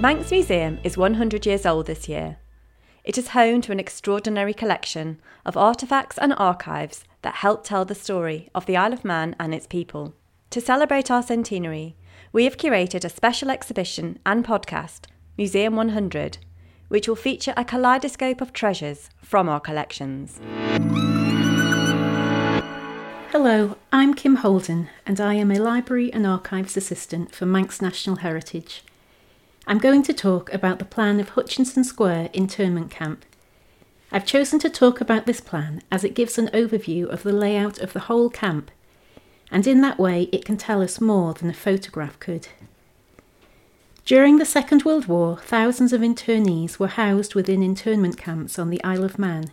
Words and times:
Manx 0.00 0.30
Museum 0.30 0.78
is 0.82 0.98
100 0.98 1.46
years 1.46 1.64
old 1.64 1.86
this 1.86 2.08
year. 2.08 2.36
It 3.04 3.16
is 3.16 3.28
home 3.28 3.60
to 3.62 3.72
an 3.72 3.78
extraordinary 3.78 4.52
collection 4.52 5.20
of 5.46 5.54
artefacts 5.54 6.18
and 6.18 6.34
archives 6.36 7.04
that 7.22 7.36
help 7.36 7.64
tell 7.64 7.84
the 7.84 7.94
story 7.94 8.50
of 8.54 8.66
the 8.66 8.76
Isle 8.76 8.92
of 8.92 9.04
Man 9.04 9.36
and 9.38 9.54
its 9.54 9.66
people. 9.66 10.14
To 10.50 10.60
celebrate 10.60 11.10
our 11.10 11.22
centenary, 11.22 11.96
we 12.32 12.44
have 12.44 12.56
curated 12.56 13.04
a 13.04 13.08
special 13.08 13.50
exhibition 13.50 14.18
and 14.26 14.44
podcast, 14.44 15.06
Museum 15.38 15.76
100, 15.76 16.38
which 16.88 17.08
will 17.08 17.16
feature 17.16 17.54
a 17.56 17.64
kaleidoscope 17.64 18.40
of 18.40 18.52
treasures 18.52 19.10
from 19.22 19.48
our 19.48 19.60
collections. 19.60 20.40
Hello, 23.30 23.76
I'm 23.92 24.14
Kim 24.14 24.36
Holden, 24.36 24.88
and 25.06 25.20
I 25.20 25.34
am 25.34 25.50
a 25.50 25.58
Library 25.58 26.12
and 26.12 26.26
Archives 26.26 26.76
Assistant 26.76 27.34
for 27.34 27.46
Manx 27.46 27.80
National 27.80 28.16
Heritage. 28.16 28.82
I'm 29.66 29.78
going 29.78 30.02
to 30.02 30.12
talk 30.12 30.52
about 30.52 30.78
the 30.78 30.84
plan 30.84 31.20
of 31.20 31.30
Hutchinson 31.30 31.84
Square 31.84 32.28
internment 32.34 32.90
camp. 32.90 33.24
I've 34.12 34.26
chosen 34.26 34.58
to 34.58 34.68
talk 34.68 35.00
about 35.00 35.24
this 35.24 35.40
plan 35.40 35.82
as 35.90 36.04
it 36.04 36.14
gives 36.14 36.36
an 36.36 36.48
overview 36.48 37.06
of 37.06 37.22
the 37.22 37.32
layout 37.32 37.78
of 37.78 37.94
the 37.94 38.00
whole 38.00 38.28
camp, 38.28 38.70
and 39.50 39.66
in 39.66 39.80
that 39.80 39.98
way 39.98 40.24
it 40.32 40.44
can 40.44 40.58
tell 40.58 40.82
us 40.82 41.00
more 41.00 41.32
than 41.32 41.48
a 41.48 41.54
photograph 41.54 42.20
could. 42.20 42.48
During 44.04 44.36
the 44.36 44.44
Second 44.44 44.84
World 44.84 45.06
War, 45.06 45.38
thousands 45.38 45.94
of 45.94 46.02
internees 46.02 46.78
were 46.78 46.88
housed 46.88 47.34
within 47.34 47.62
internment 47.62 48.18
camps 48.18 48.58
on 48.58 48.68
the 48.68 48.84
Isle 48.84 49.04
of 49.04 49.18
Man. 49.18 49.50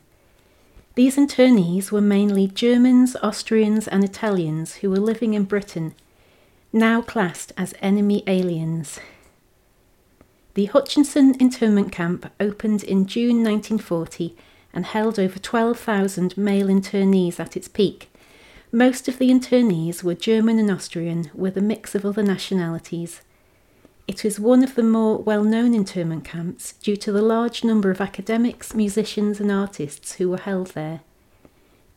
These 0.95 1.15
internees 1.15 1.89
were 1.89 2.01
mainly 2.01 2.47
Germans, 2.47 3.15
Austrians, 3.23 3.87
and 3.87 4.03
Italians 4.03 4.75
who 4.75 4.89
were 4.89 4.99
living 4.99 5.35
in 5.35 5.45
Britain, 5.45 5.95
now 6.73 7.01
classed 7.01 7.53
as 7.55 7.73
enemy 7.79 8.23
aliens. 8.27 8.99
The 10.53 10.65
Hutchinson 10.65 11.35
internment 11.39 11.93
camp 11.93 12.29
opened 12.39 12.83
in 12.83 13.05
June 13.05 13.37
1940 13.43 14.35
and 14.73 14.85
held 14.85 15.17
over 15.17 15.39
12,000 15.39 16.37
male 16.37 16.67
internees 16.67 17.39
at 17.39 17.55
its 17.55 17.69
peak. 17.69 18.11
Most 18.69 19.07
of 19.07 19.17
the 19.17 19.29
internees 19.29 20.03
were 20.03 20.13
German 20.13 20.59
and 20.59 20.69
Austrian, 20.69 21.31
with 21.33 21.55
a 21.55 21.61
mix 21.61 21.95
of 21.95 22.05
other 22.05 22.23
nationalities. 22.23 23.21
It 24.09 24.25
was 24.25 24.41
one 24.41 24.61
of 24.61 24.75
the 24.75 24.83
more 24.83 25.17
well 25.17 25.43
known 25.45 25.73
internment 25.73 26.25
camps 26.25 26.73
due 26.73 26.97
to 26.97 27.13
the 27.13 27.21
large 27.21 27.63
number 27.63 27.89
of 27.89 28.01
academics, 28.01 28.73
musicians, 28.73 29.39
and 29.39 29.49
artists 29.49 30.13
who 30.13 30.29
were 30.29 30.37
held 30.37 30.67
there. 30.67 30.99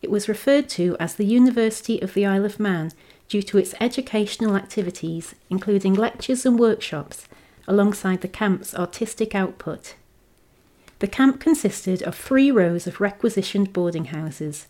It 0.01 0.11
was 0.11 0.29
referred 0.29 0.69
to 0.69 0.95
as 0.97 1.15
the 1.15 1.25
University 1.25 2.01
of 2.01 2.13
the 2.13 2.25
Isle 2.25 2.45
of 2.45 2.59
Man 2.59 2.93
due 3.27 3.41
to 3.43 3.57
its 3.57 3.73
educational 3.81 4.55
activities, 4.55 5.35
including 5.49 5.93
lectures 5.93 6.45
and 6.45 6.57
workshops, 6.57 7.27
alongside 7.67 8.21
the 8.21 8.27
camp's 8.27 8.75
artistic 8.75 9.33
output. 9.35 9.95
The 10.99 11.07
camp 11.07 11.39
consisted 11.39 12.01
of 12.03 12.15
three 12.15 12.51
rows 12.51 12.87
of 12.87 13.01
requisitioned 13.01 13.73
boarding 13.73 14.05
houses, 14.05 14.67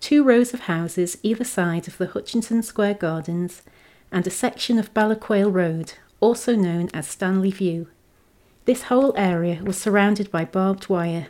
two 0.00 0.24
rows 0.24 0.54
of 0.54 0.60
houses 0.60 1.18
either 1.22 1.44
side 1.44 1.86
of 1.86 1.98
the 1.98 2.06
Hutchinson 2.06 2.62
Square 2.62 2.94
Gardens, 2.94 3.62
and 4.10 4.26
a 4.26 4.30
section 4.30 4.78
of 4.78 4.94
Ballaquayle 4.94 5.52
Road, 5.52 5.94
also 6.20 6.54
known 6.54 6.88
as 6.94 7.06
Stanley 7.06 7.50
View. 7.50 7.88
This 8.64 8.84
whole 8.84 9.14
area 9.16 9.62
was 9.62 9.76
surrounded 9.78 10.30
by 10.30 10.44
barbed 10.44 10.88
wire. 10.88 11.28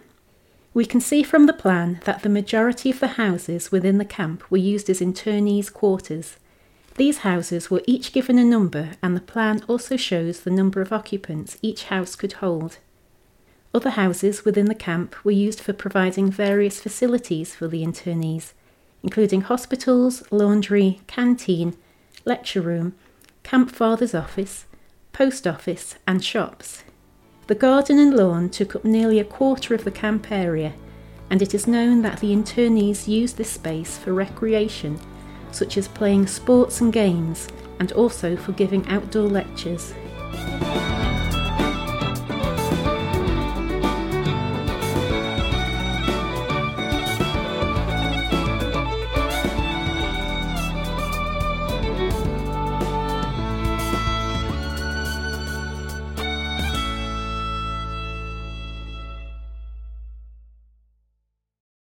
We 0.73 0.85
can 0.85 1.01
see 1.01 1.23
from 1.23 1.47
the 1.47 1.53
plan 1.53 2.01
that 2.05 2.23
the 2.23 2.29
majority 2.29 2.91
of 2.91 3.01
the 3.01 3.09
houses 3.09 3.73
within 3.73 3.99
the 3.99 4.05
camp 4.05 4.51
were 4.51 4.59
used 4.59 4.89
as 4.91 5.01
internees' 5.01 5.73
quarters. 5.73 6.37
These 6.97 7.19
houses 7.19 7.71
were 7.71 7.83
each 7.87 8.13
given 8.13 8.39
a 8.39 8.45
number, 8.45 8.93
and 9.03 9.15
the 9.15 9.21
plan 9.21 9.63
also 9.69 9.97
shows 9.97 10.41
the 10.41 10.51
number 10.51 10.81
of 10.81 10.93
occupants 10.93 11.59
each 11.61 11.85
house 11.85 12.17
could 12.17 12.35
hold. 12.35 12.79
Other 13.75 13.91
houses 13.91 14.47
within 14.47 14.65
the 14.65 14.75
camp 14.75 15.15
were 15.23 15.31
used 15.31 15.61
for 15.61 15.75
providing 15.75 16.31
various 16.31 16.81
facilities 16.81 17.55
for 17.55 17.69
the 17.69 17.85
internees, 17.85 18.55
including 19.03 19.43
hospitals, 19.43 20.23
laundry, 20.31 21.03
canteen, 21.07 21.77
lecture 22.25 22.63
room, 22.63 22.95
camp 23.43 23.71
father's 23.71 24.15
office, 24.15 24.65
post 25.13 25.47
office, 25.47 25.97
and 26.07 26.25
shops. 26.25 26.83
The 27.47 27.55
garden 27.55 27.99
and 27.99 28.17
lawn 28.17 28.49
took 28.49 28.75
up 28.75 28.87
nearly 28.87 29.21
a 29.21 29.25
quarter 29.25 29.75
of 29.75 29.85
the 29.85 29.91
camp 29.91 30.33
area, 30.33 30.73
and 31.29 31.43
it 31.43 31.53
is 31.53 31.67
known 31.67 32.01
that 32.03 32.21
the 32.21 32.35
internees 32.35 33.07
used 33.07 33.37
this 33.37 33.51
space 33.51 33.99
for 33.99 34.15
recreation, 34.15 34.99
such 35.57 35.77
as 35.77 35.89
playing 35.89 36.27
sports 36.27 36.81
and 36.81 36.93
games, 36.93 37.49
and 37.81 37.93
also 37.93 38.37
for 38.37 38.53
giving 38.53 38.87
outdoor 38.89 39.29
lectures. 39.29 39.95